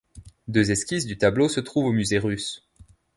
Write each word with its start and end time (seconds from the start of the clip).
Deux 0.47 0.71
esquisses 0.71 1.05
du 1.05 1.19
tableau 1.19 1.47
se 1.47 1.59
trouvent 1.59 1.85
au 1.85 1.91
Musée 1.91 2.17
russe. 2.17 2.67